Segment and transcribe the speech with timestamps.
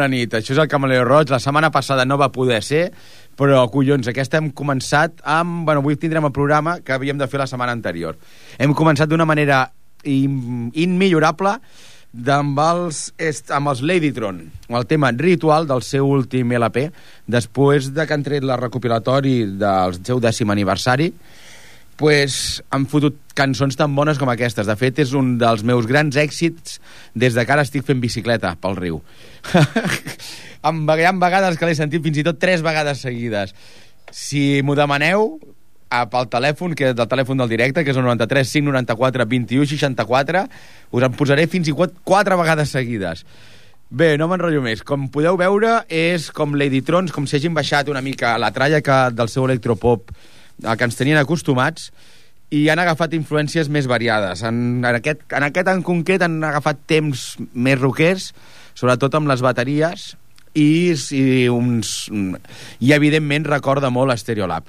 [0.00, 0.32] Bona nit.
[0.32, 1.28] Això és el Camaleo Roig.
[1.28, 2.86] La setmana passada no va poder ser,
[3.36, 5.66] però, collons, aquesta hem començat amb...
[5.66, 8.16] Bueno, avui tindrem el programa que havíem de fer la setmana anterior.
[8.56, 9.58] Hem començat d'una manera
[10.08, 11.52] in, immillorable
[12.32, 13.02] amb els,
[13.52, 14.40] amb els Ladytron,
[14.72, 16.86] el tema ritual del seu últim LP,
[17.28, 21.12] després de que han tret la recopilatori del seu dècim aniversari,
[22.00, 24.64] pues, han fotut cançons tan bones com aquestes.
[24.64, 26.78] De fet, és un dels meus grans èxits
[27.12, 29.02] des de que ara estic fent bicicleta pel riu.
[30.64, 33.52] Hi ha vegades que l'he sentit fins i tot tres vegades seguides.
[34.16, 35.36] Si m'ho demaneu,
[35.90, 40.44] pel telèfon, que és del telèfon del directe, que és el 93 594 21 64,
[40.96, 43.24] us en posaré fins i tot quatre vegades seguides.
[43.90, 44.84] Bé, no m'enrotllo més.
[44.86, 48.80] Com podeu veure, és com Lady Trons, com si hagin baixat una mica la tralla
[48.80, 50.14] que del seu electropop
[50.64, 51.90] a que ens tenien acostumats
[52.50, 54.42] i han agafat influències més variades.
[54.46, 58.32] En, en, aquest, en aquest en concret han agafat temps més roquers,
[58.74, 60.10] sobretot amb les bateries,
[60.54, 62.10] i, i, uns,
[62.82, 64.66] i evidentment recorda molt Stereolab.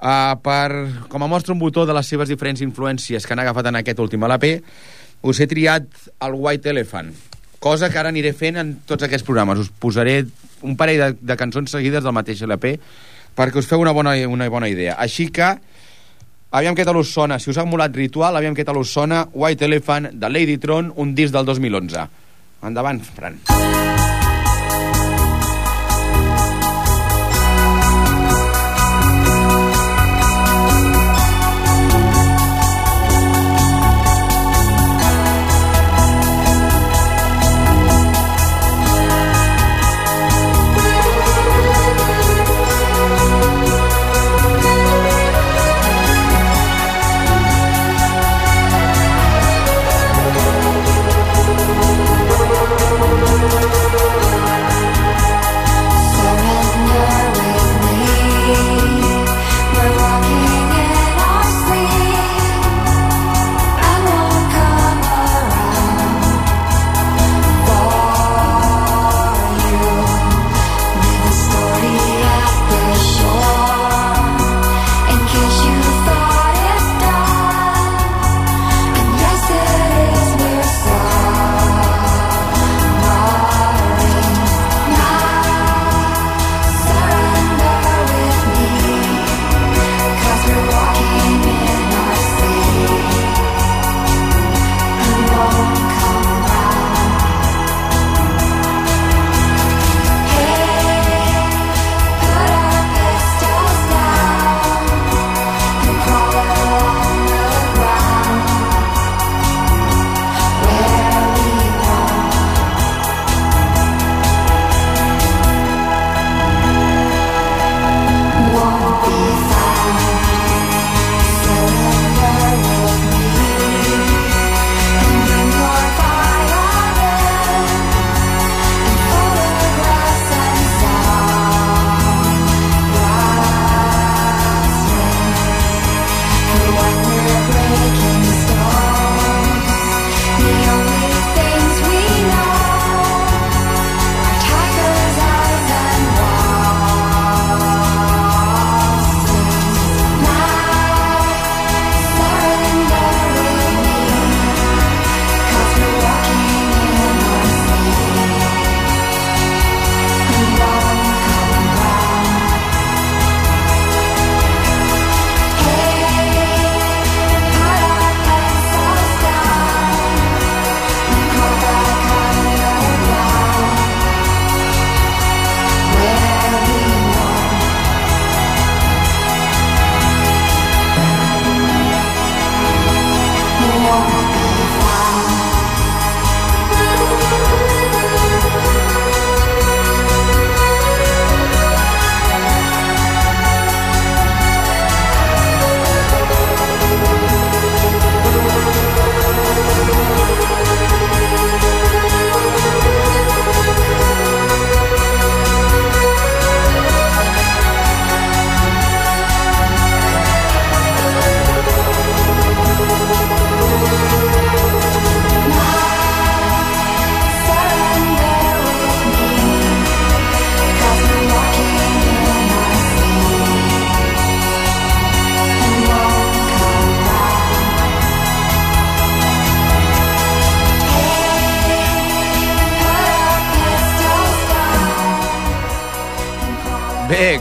[0.00, 0.70] Uh, per,
[1.12, 3.98] com a mostra un botó de les seves diferents influències que han agafat en aquest
[4.00, 4.54] últim LP,
[5.28, 5.90] us he triat
[6.24, 7.10] el White Elephant,
[7.60, 9.60] cosa que ara aniré fent en tots aquests programes.
[9.60, 10.22] Us posaré
[10.64, 12.78] un parell de, de cançons seguides del mateix LP
[13.36, 14.96] perquè us feu una bona, una bona idea.
[14.98, 15.52] Així que,
[16.50, 17.38] aviam què tal us sona.
[17.38, 21.14] Si us ha molat Ritual, aviam què tal us sona White Elephant de Ladytron, un
[21.14, 22.08] disc del 2011.
[22.66, 23.40] Endavant, Fran.
[23.46, 23.89] Fran.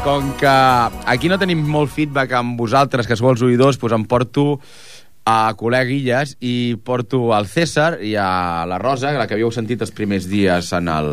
[0.09, 0.51] Com que
[1.05, 4.45] aquí no tenim molt feedback amb vosaltres, que sou els oïdors, doncs em porto
[5.29, 9.93] a col·leguilles i porto al César i a la Rosa, la que havíeu sentit els
[9.93, 11.11] primers dies en el,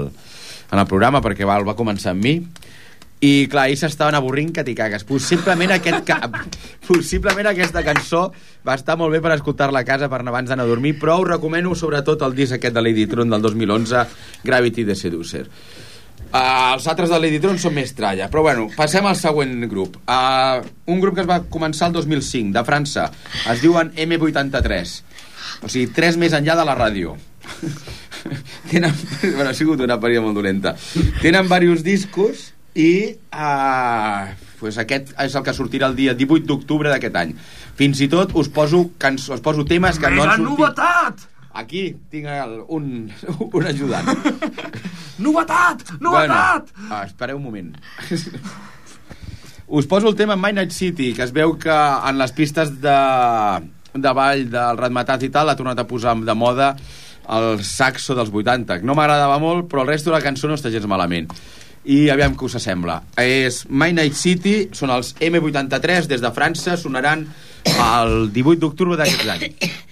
[0.73, 2.35] en el programa, perquè va, va començar amb mi.
[3.21, 5.05] I, clar, ells s'estaven avorrint que t'hi cagues.
[5.05, 6.21] Possiblement, aquest ca...
[6.89, 8.31] Possiblement aquesta cançó
[8.65, 11.35] va estar molt bé per escoltar-la a casa per abans d'anar a dormir, però us
[11.35, 14.07] recomano sobretot el disc aquest de Lady Tron del 2011,
[14.45, 15.51] Gravity the Seducer.
[16.37, 19.97] Uh, els altres de Lady Tron són més tralla, però bueno, passem al següent grup.
[20.05, 23.07] Uh, un grup que es va començar el 2005, de França.
[23.53, 24.97] Es diuen M83.
[25.65, 27.15] O sigui, tres més enllà de la ràdio.
[28.73, 28.93] Tenen...
[29.23, 30.75] Bueno, ha sigut una període molt dolenta.
[31.23, 32.91] Tenen diversos discos i
[33.33, 34.27] uh,
[34.61, 37.33] pues aquest és el que sortirà el dia 18 d'octubre d'aquest any.
[37.79, 40.53] Fins i tot us poso, cançó, us poso temes que Més no han sortit...
[40.53, 41.27] novetat!
[41.57, 43.07] Aquí tinc el, un,
[43.49, 44.11] un ajudant.
[45.25, 45.97] Novetat!
[46.05, 46.69] Novetat!
[46.77, 47.71] Bueno, ah, espereu un moment.
[49.67, 52.99] Us poso el tema My Night City, que es veu que en les pistes de,
[53.97, 56.75] de ball del Ratmatat i tal ha tornat a posar de moda
[57.33, 58.83] el saxo dels 80.
[58.85, 61.33] No m'agradava molt, però el resto de la cançó no està gens malament.
[61.89, 63.01] I aviam què us sembla.
[63.17, 67.25] És My Night City, són els M83 des de França, sonaran
[67.65, 69.49] el 18 d'octubre d'aquest any.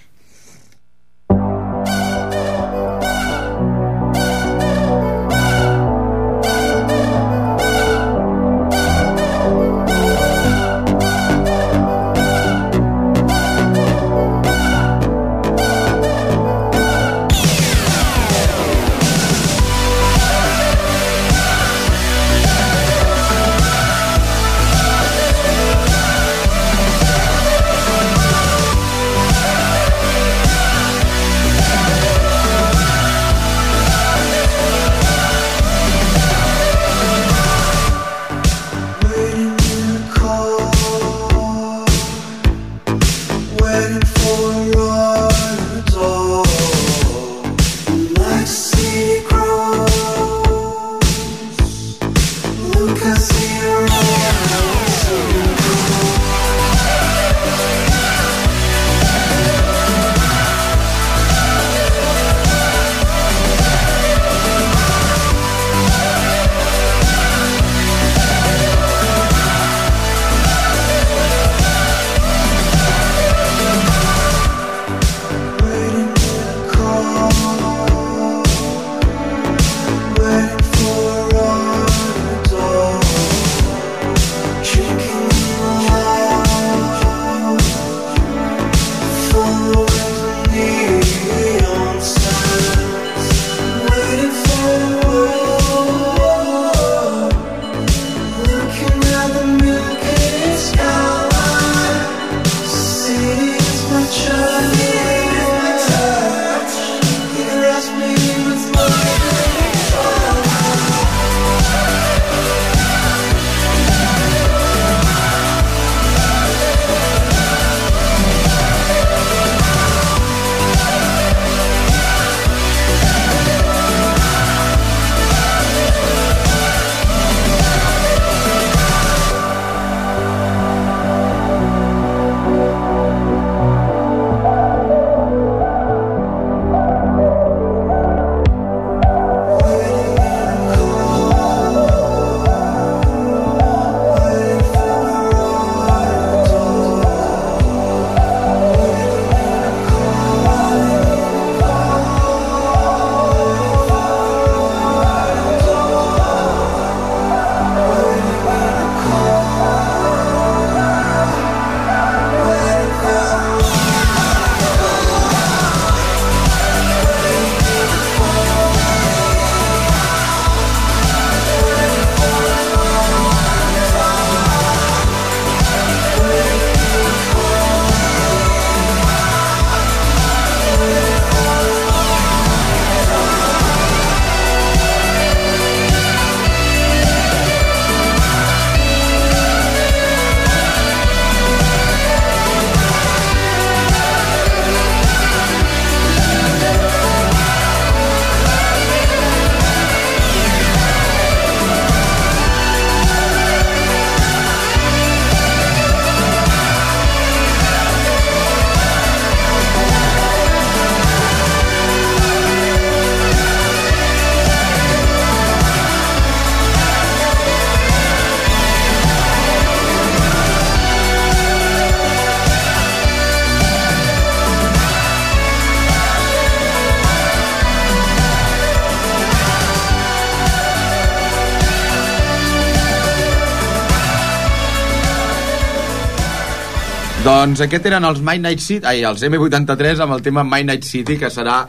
[237.45, 240.81] Doncs aquest eren els My Night City, ai, els M83 amb el tema My Night
[240.81, 241.59] City, que serà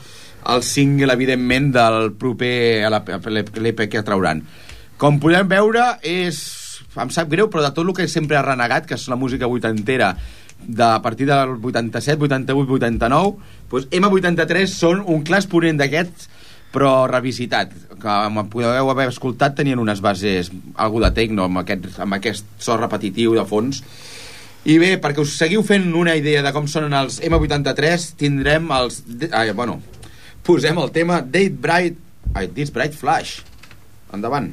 [0.54, 4.40] el single, evidentment, del proper l'EP que trauran.
[4.96, 6.40] Com podem veure, és...
[6.96, 9.52] Em sap greu, però de tot el que sempre ha renegat, que és la música
[9.52, 10.14] vuitantera,
[10.64, 13.36] de, a partir del 87, 88, 89,
[13.68, 16.32] doncs M83 són un clar exponent d'aquests
[16.72, 18.14] però revisitat, que
[18.48, 20.48] podeu haver escoltat tenien unes bases,
[20.80, 23.84] algú de tecno, amb aquest, amb aquest so repetitiu de fons,
[24.66, 29.00] i bé, perquè us seguiu fent una idea de com sonen els M83, tindrem els...
[29.30, 29.78] Ai, bueno,
[30.46, 32.00] posem el tema Date Bright...
[32.34, 33.38] Ai, This Bright Flash.
[34.14, 34.50] Endavant.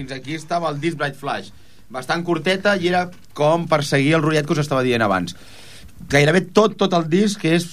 [0.00, 1.50] Fins aquí estava el Disc Bright Flash.
[1.90, 5.34] Bastant curteta i era com per seguir el rotllet que us estava dient abans.
[6.10, 7.66] Gairebé tot, tot el disc és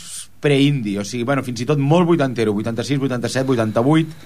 [0.44, 4.18] pre-indie, o sigui, bueno, fins i tot molt vuitantero, 86, 87, 88,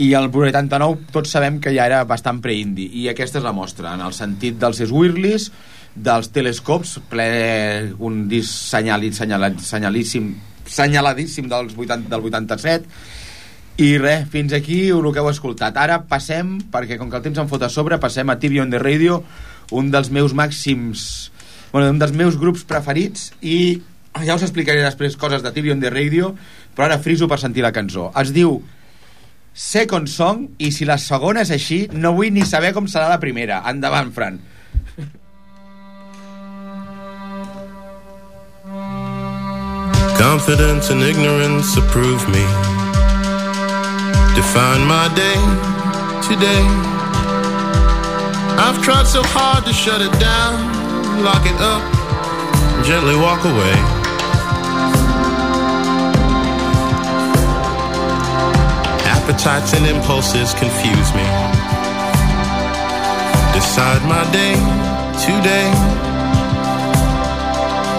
[0.00, 3.92] i el 89 tots sabem que ja era bastant pre-indie, i aquesta és la mostra,
[3.94, 5.50] en el sentit dels Swirlies,
[5.94, 7.28] dels telescops, ple
[7.98, 10.32] un disc senyalit, senyalat, senyalíssim,
[10.70, 13.19] senyaladíssim dels 80, del 87,
[13.78, 15.76] i res, fins aquí el que heu escoltat.
[15.80, 18.72] Ara passem, perquè com que el temps em fot a sobre, passem a TV on
[18.72, 19.22] the Radio,
[19.70, 21.30] un dels meus màxims...
[21.70, 23.78] Bueno, un dels meus grups preferits i
[24.26, 26.32] ja us explicaré després coses de TV on the Radio,
[26.74, 28.08] però ara friso per sentir la cançó.
[28.18, 28.56] Es diu
[29.54, 33.20] Second Song i si la segona és així, no vull ni saber com serà la
[33.22, 33.62] primera.
[33.70, 34.40] Endavant, Fran.
[40.18, 42.89] Confidence and ignorance approve me
[44.50, 45.38] Define my day
[46.26, 46.64] today.
[48.58, 50.58] I've tried so hard to shut it down
[51.22, 51.78] Lock it up
[52.82, 53.76] Gently walk away.
[59.06, 61.26] Appetites and impulses confuse me.
[63.54, 64.58] Decide my day
[65.22, 65.70] today.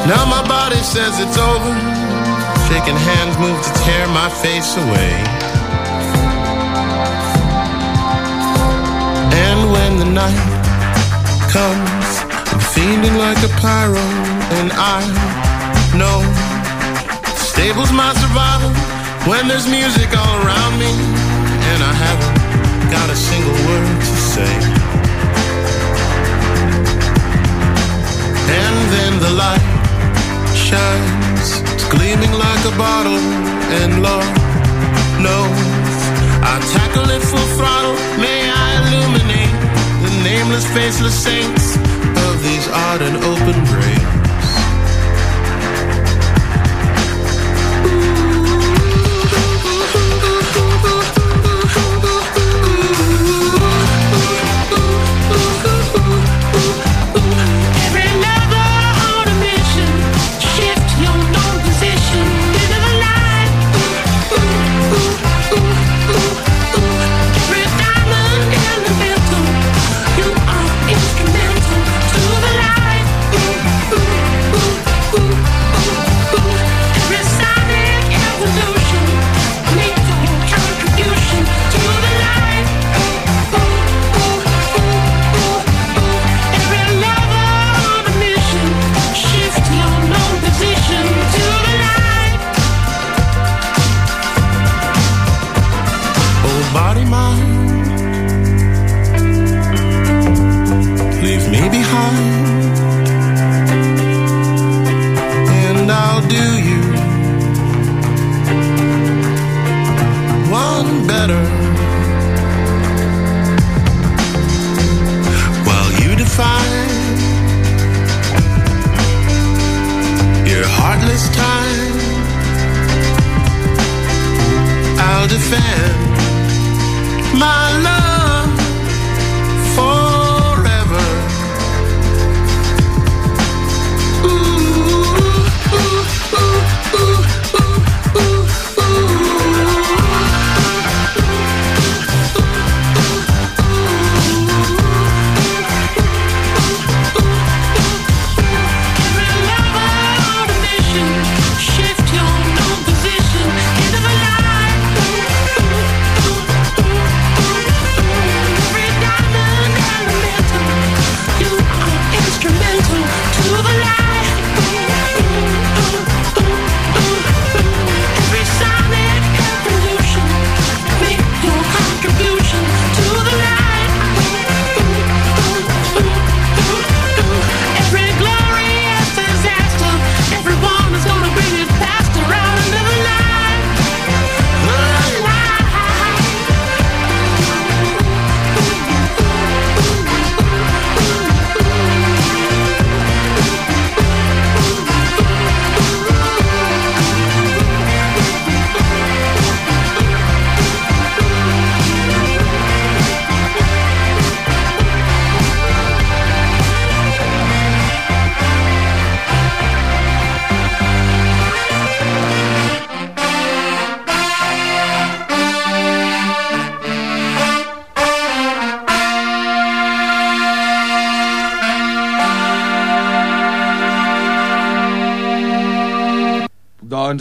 [0.03, 1.73] Now my body says it's over.
[2.67, 5.50] Shaking hands move to tear my face away
[10.21, 10.37] night
[11.49, 12.09] comes,
[12.53, 14.05] I'm feeling like a pyro,
[14.59, 15.01] and I
[15.99, 16.19] know
[17.49, 18.71] stable's my survival
[19.29, 20.91] when there's music all around me,
[21.71, 22.37] and I haven't
[22.95, 24.53] got a single word to say.
[28.61, 29.65] And then the light
[30.69, 33.21] shines, it's gleaming like a bottle,
[33.79, 34.31] and Lord
[35.25, 35.59] knows
[36.49, 37.95] I'll tackle it full throttle.
[38.25, 39.80] May I illuminate
[40.23, 44.00] nameless, faceless saints of these odd and open graves.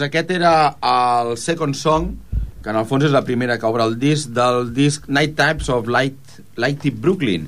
[0.01, 2.07] Doncs aquest era el Second Song,
[2.65, 5.67] que en el fons és la primera que obre el disc, del disc Night Types
[5.69, 7.43] of Light, Lighty Brooklyn,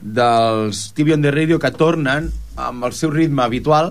[0.00, 3.90] dels TV on the Radio, que tornen amb el seu ritme habitual,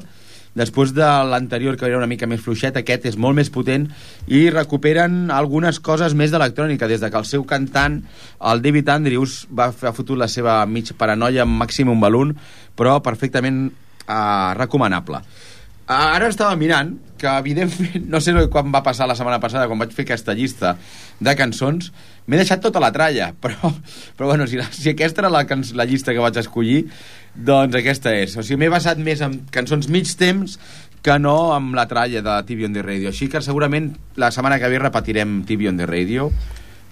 [0.58, 3.86] després de l'anterior que era una mica més fluixet, aquest és molt més potent
[4.26, 8.00] i recuperen algunes coses més d'electrònica, des de que el seu cantant,
[8.41, 12.34] el David Andrews, va ha fotut la seva mig paranoia amb Maximum Balloon,
[12.74, 15.22] però perfectament eh, recomanable.
[15.89, 19.93] Ara estava mirant que, evidentment, no sé quan va passar la setmana passada, quan vaig
[19.95, 20.75] fer aquesta llista
[21.19, 21.91] de cançons,
[22.25, 23.73] m'he deixat tota la tralla, però,
[24.17, 26.84] però bueno, si, la, si aquesta era la, la llista que vaig escollir,
[27.36, 28.38] doncs aquesta és.
[28.38, 30.58] O sigui, m'he basat més en cançons mig temps
[31.01, 33.12] que no amb la tralla de TV on the Radio.
[33.13, 36.29] Així que segurament la setmana que ve repetirem TV on the Radio.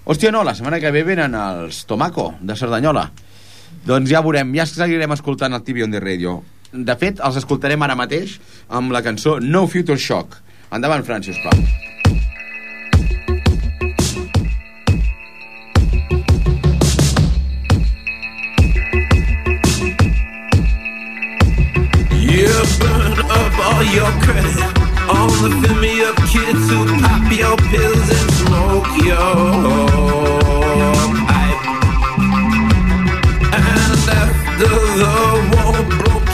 [0.08, 3.08] Hòstia, no, la setmana que ve venen els Tomaco, de Cerdanyola.
[3.84, 6.38] Doncs ja veurem, ja seguirem escoltant el TV on the Radio.
[6.72, 10.36] De fet, els escoltarem ara mateix amb la cançó No Future Shock.
[10.70, 11.86] Endavant, Fran, sisplau.
[23.28, 24.58] Up all your credit
[25.08, 29.34] on the fill me up kids who pop your pills and smoke your
[31.28, 31.62] pipe.
[33.52, 33.64] And
[34.08, 35.27] after the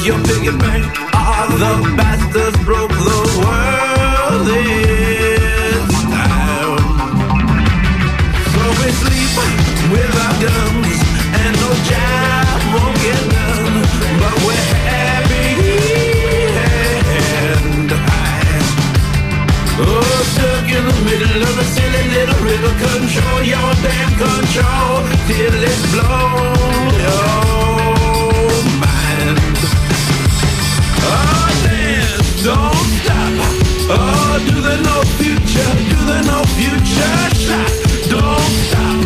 [0.05, 0.85] your piggy bank,
[1.17, 6.77] all the bastards broke the world this time.
[8.53, 9.33] So we sleep
[9.89, 11.01] with our guns
[11.41, 13.77] and no job won't get done.
[14.21, 15.57] But we're happy
[16.69, 18.61] and high.
[19.81, 22.73] Oh, stuck in the middle of a silly little river.
[22.77, 26.34] Control your damn control till it's blown
[35.25, 35.73] future?
[35.91, 37.17] Do there no future?
[37.45, 37.71] Shot,
[38.13, 39.01] don't stop.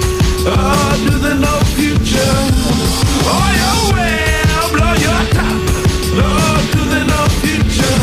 [0.51, 2.37] Oh, do there no future?
[3.35, 5.59] Oh, you will blow your top.
[6.19, 7.99] Oh, do there no future?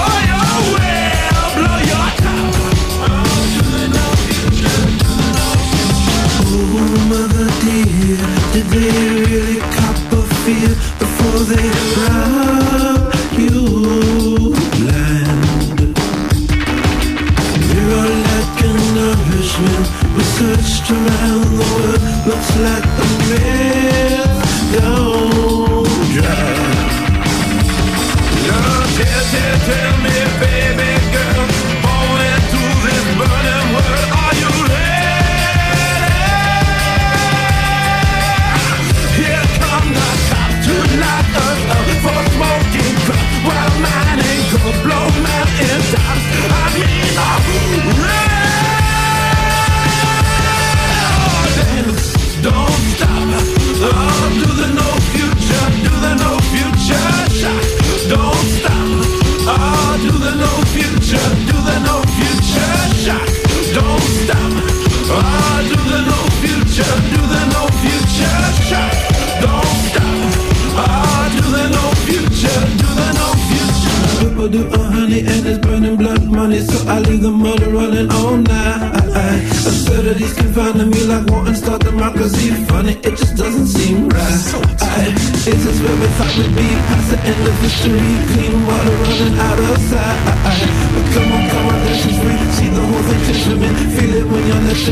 [0.00, 0.40] Oh, you
[0.74, 2.52] will blow your top.
[3.08, 4.84] Oh, do there no future?
[6.44, 8.20] Oh, mother dear,
[8.52, 9.09] did they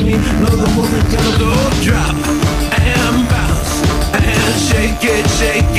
[0.08, 0.16] me.
[0.40, 1.52] Know the whole thing's gonna go
[1.84, 2.16] drop.
[2.86, 3.72] And bounce.
[4.14, 5.77] And shake it, shake it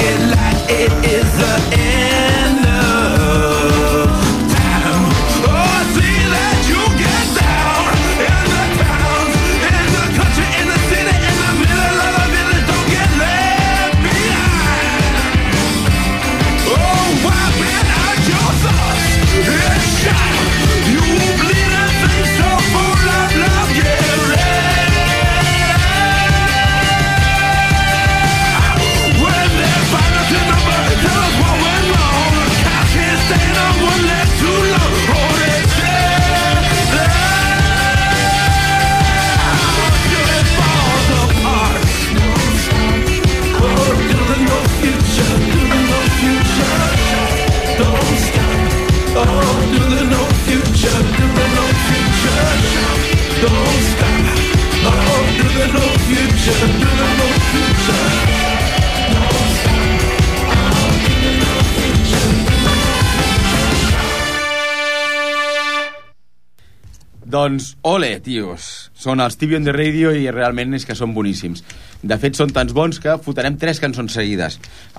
[67.39, 68.89] Doncs, ole, tios.
[68.99, 71.61] Són els Tibi on the Radio i realment és que són boníssims.
[72.03, 74.57] De fet, són tants bons que fotrem tres cançons seguides.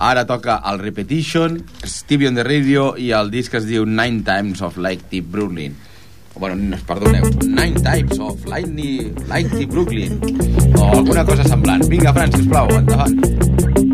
[0.08, 4.64] Ara toca el Repetition, Stevie on the Radio i el disc es diu Nine Times
[4.64, 5.76] of Like Deep Brooklyn.
[6.38, 10.16] Bueno, no, perdoneu, Nine Types of Lightning, Lighty Brooklyn.
[10.78, 11.84] O alguna cosa semblant.
[11.92, 13.20] Vinga, Fran, sisplau, endavant.
[13.20, 13.89] To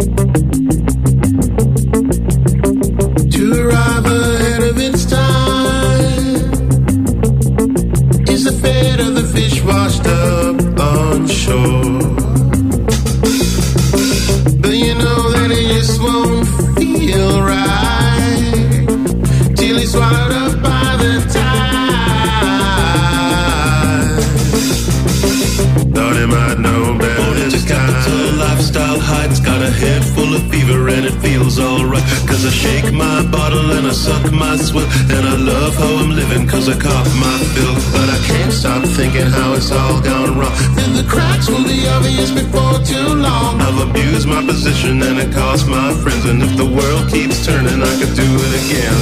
[32.37, 36.11] Cause I shake my bottle and I suck my swill And I love how I'm
[36.11, 40.37] living cause I caught my fill But I can't stop thinking how it's all gone
[40.37, 40.53] wrong.
[40.77, 43.57] And the cracks will be obvious before too long.
[43.62, 47.81] I've abused my position and it cost my friends And if the world keeps turning
[47.81, 49.01] I could do it again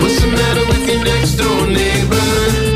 [0.00, 2.24] What's the matter with your next door neighbor?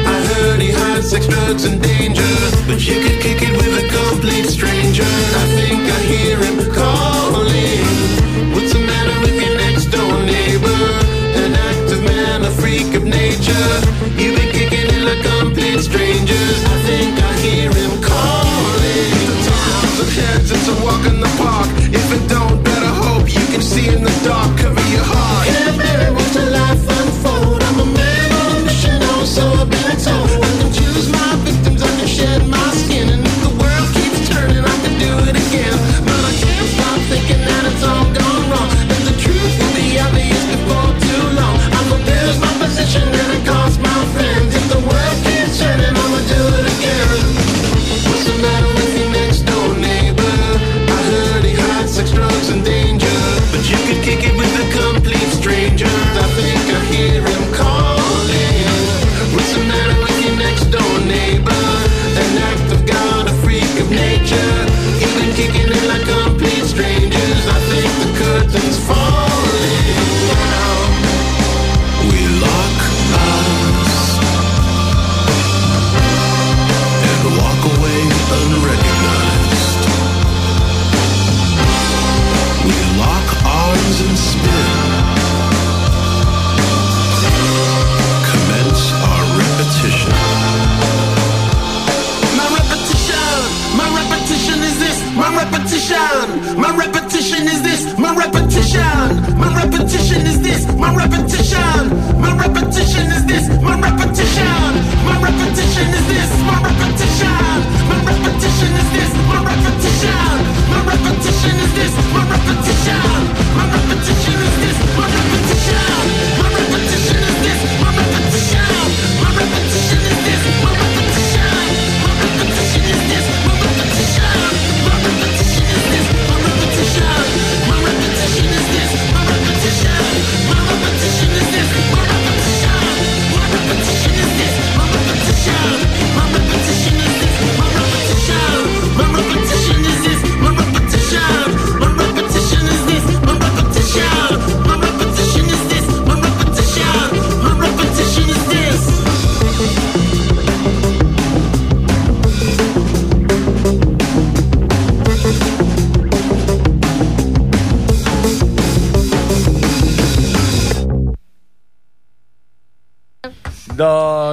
[0.05, 2.37] I heard he hides sex, drugs, and danger.
[2.69, 5.09] But you could kick it with a complete stranger.
[5.41, 7.44] I think I hear him calling.
[13.49, 14.23] Of nature.
[14.23, 16.65] You've been kicking it like complete strangers.
[16.65, 17.84] I think I hear him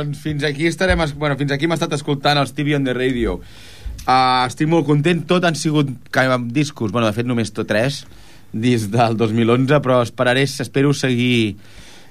[0.02, 1.02] doncs fins aquí estarem...
[1.06, 3.38] es- Bueno, fins aquí hem estat escoltant els TV on the Radio.
[4.02, 5.22] Uh, estic molt content.
[5.30, 5.92] Tot han sigut
[6.52, 6.92] discos.
[6.92, 8.04] Bueno, de fet, només tot tres
[8.52, 11.56] discs del 2011, però esperaré, espero seguir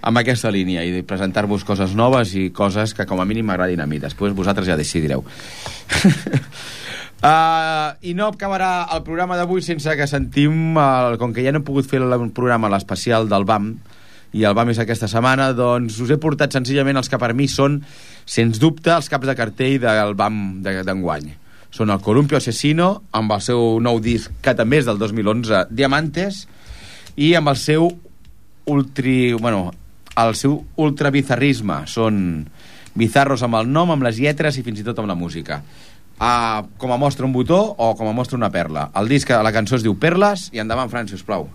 [0.01, 3.87] amb aquesta línia i presentar-vos coses noves i coses que com a mínim m'agradin a
[3.91, 3.99] mi.
[4.01, 5.21] Després vosaltres ja decidireu.
[7.21, 11.61] Uh, I no acabarà el programa d'avui sense que sentim, el, com que ja no
[11.61, 13.75] he pogut fer el programa l'especial del BAM,
[14.33, 17.49] i el BAM és aquesta setmana, doncs us he portat senzillament els que per mi
[17.51, 17.81] són,
[18.25, 21.33] sens dubte, els caps de cartell del BAM de- d'enguany.
[21.71, 26.47] Són el Columpio Asesino, amb el seu nou disc, que també és del 2011, Diamantes,
[27.17, 27.91] i amb el seu
[28.71, 29.33] ultri...
[29.35, 29.73] Bueno,
[30.19, 31.85] el seu ultrabizarrisme.
[31.87, 32.47] Són
[32.99, 35.63] bizarros amb el nom, amb les lletres i fins i tot amb la música.
[36.21, 38.91] Uh, com a mostra un botó o com a mostra una perla.
[38.99, 41.49] El disc, la cançó es diu Perles i endavant, Fran, si us plau.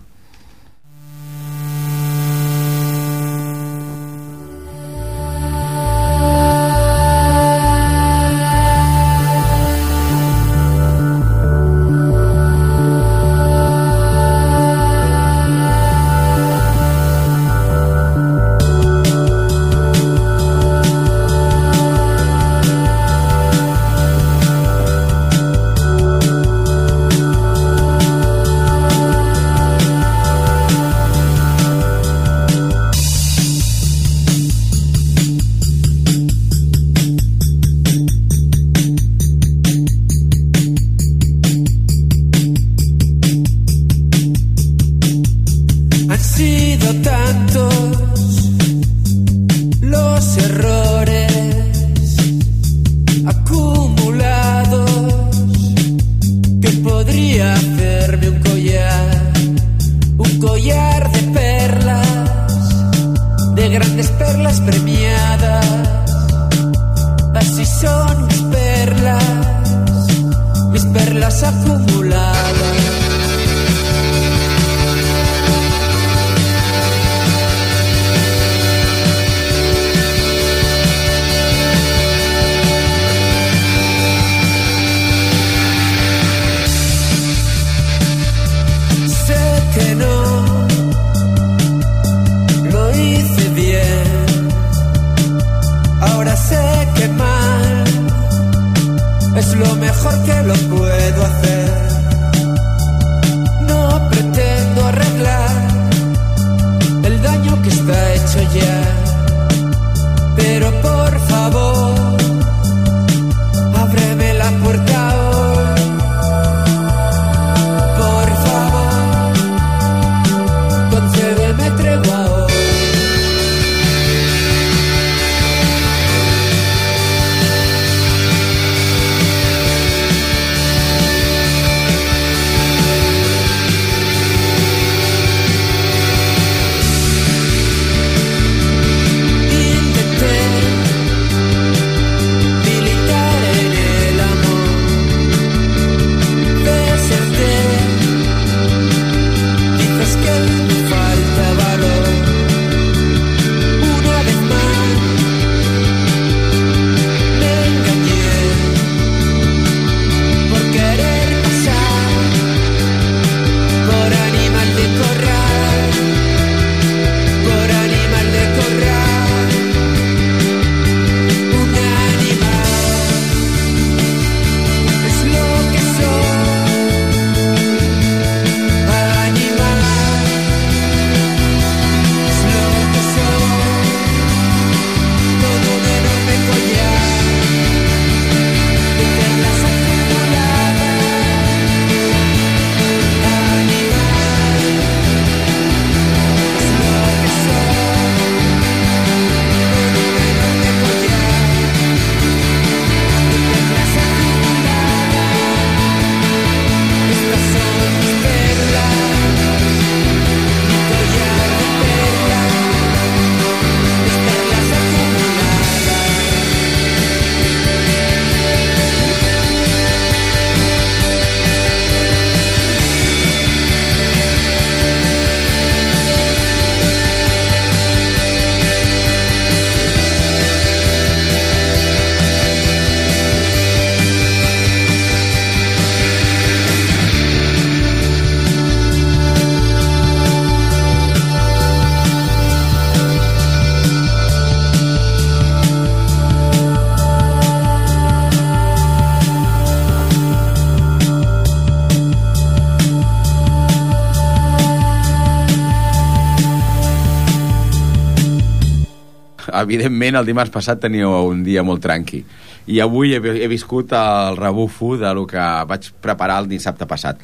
[259.62, 262.22] Evidentment, el dimarts passat tenia un dia molt tranqui.
[262.66, 267.20] I avui he, he viscut el rebufo de lo que vaig preparar el dissabte passat.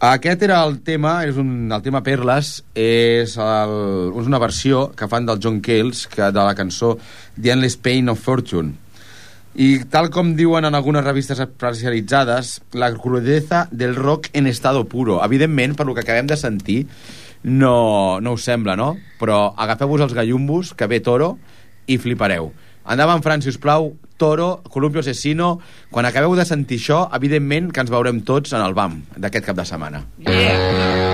[0.00, 3.74] Aquest era el tema, és un, el tema Perles, és, el,
[4.16, 6.94] és una versió que fan del John Cales que, de la cançó
[7.36, 8.78] The Endless Pain of Fortune.
[9.60, 15.18] I tal com diuen en algunes revistes especialitzades, la crudeza del rock en estado puro.
[15.24, 16.86] Evidentment, per lo que acabem de sentir,
[17.42, 18.94] no, no us sembla, no?
[19.20, 21.36] Però agafeu-vos els gallumbos, que ve Toro,
[21.86, 22.52] i flipareu.
[22.90, 25.58] Endavant, Fran, si us plau, Toro, Columpio Asesino...
[25.90, 29.58] Quan acabeu de sentir això, evidentment que ens veurem tots en el BAM d'aquest cap
[29.58, 30.04] de setmana.
[30.26, 31.09] Vamos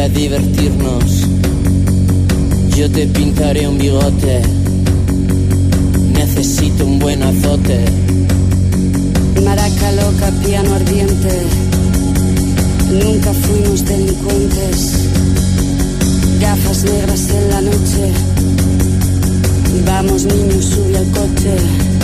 [0.00, 1.26] a divertirnos.
[2.76, 4.40] Yo te pintaré un bigote.
[6.14, 7.84] Necesito un buen azote.
[9.44, 11.32] Maraca loca, piano ardiente.
[12.90, 14.92] Nunca fuimos delincuentes.
[16.40, 18.12] Gafas negras en la noche.
[19.86, 21.99] Vamos niños, sube al coche.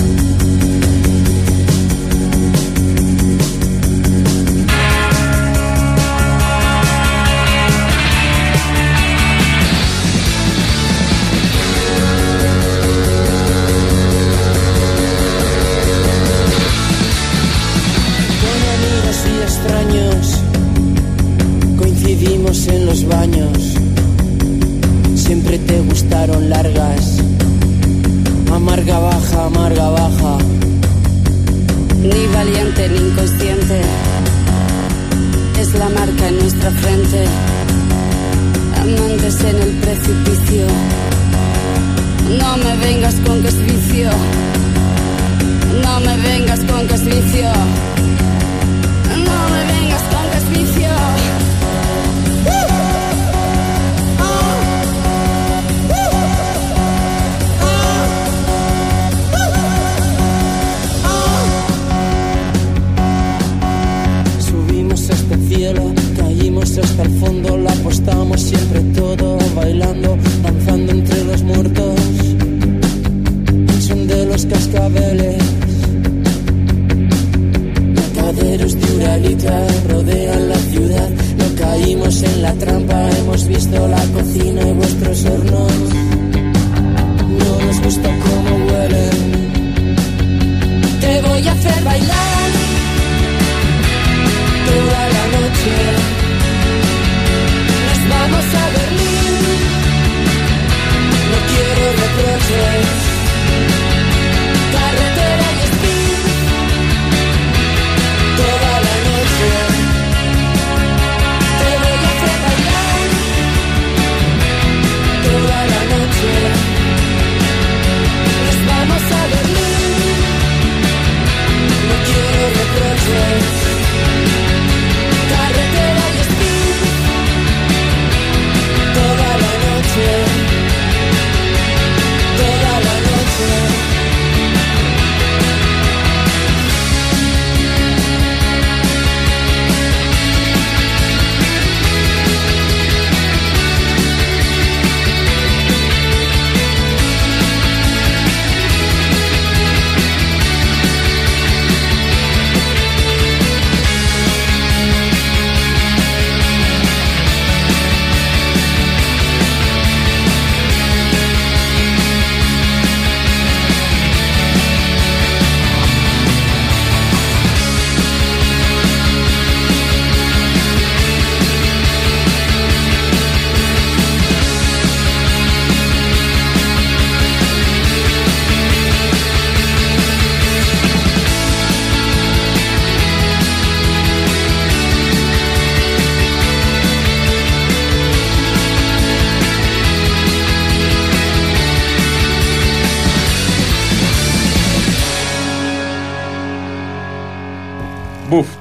[38.80, 40.66] Amantes en el precipicio.
[42.38, 44.10] No me vengas con que vicio.
[45.82, 47.95] No me vengas con que vicio.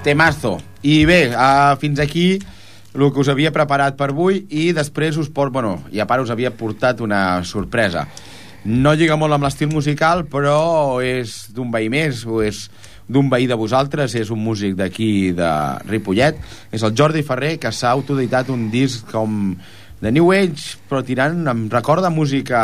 [0.05, 0.59] Temazo.
[0.85, 2.37] I bé, uh, fins aquí
[2.95, 6.23] el que us havia preparat per avui i després us port, bueno, i a part
[6.23, 8.05] us havia portat una sorpresa.
[8.65, 12.69] No lliga molt amb l'estil musical, però és d'un veí més, o és
[13.05, 15.49] d'un veí de vosaltres, és un músic d'aquí de
[15.85, 16.39] Ripollet,
[16.73, 19.53] és el Jordi Ferrer, que s'ha autoeditat un disc com
[20.01, 22.61] de New Age, però tirant, em recorda música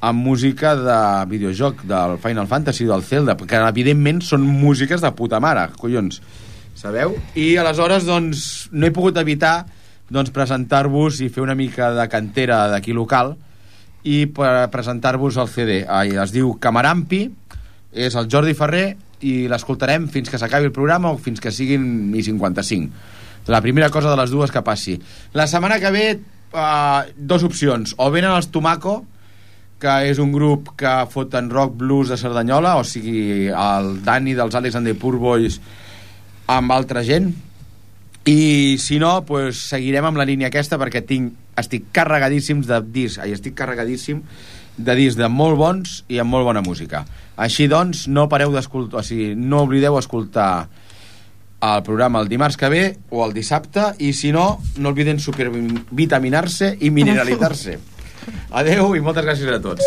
[0.00, 0.98] amb música de
[1.30, 6.20] videojoc del Final Fantasy, del Zelda, que evidentment són músiques de puta mare, collons,
[6.78, 7.16] sabeu?
[7.34, 9.66] I aleshores, doncs, no he pogut evitar
[10.08, 13.34] doncs, presentar-vos i fer una mica de cantera d'aquí local
[14.06, 15.82] i presentar-vos el CD.
[15.84, 17.26] Ai, es diu Camarampi,
[17.92, 18.86] és el Jordi Ferrer
[19.26, 23.16] i l'escoltarem fins que s'acabi el programa o fins que siguin i 55.
[23.48, 24.98] La primera cosa de les dues que passi.
[25.32, 26.06] La setmana que ve,
[26.52, 27.94] uh, dos opcions.
[27.96, 29.00] O venen els Tomaco,
[29.78, 34.56] que és un grup que foten rock blues de Cerdanyola, o sigui, el Dani dels
[34.58, 35.60] Alex and the Poor Boys
[36.50, 37.30] amb altra gent,
[38.28, 43.22] i si no, pues, seguirem amb la línia aquesta perquè tinc, estic carregadíssims de discs,
[43.22, 44.20] ai, estic carregadíssim
[44.78, 47.04] de discs de molt bons i amb molt bona música.
[47.38, 50.68] Així doncs, no pareu d'escoltar, o sigui, no oblideu escoltar
[51.58, 56.76] el programa el dimarts que ve o el dissabte i si no, no obliden supervitaminar-se
[56.80, 57.78] i mineralitzar-se.
[58.50, 59.84] Adeu i moltes gràcies a tots.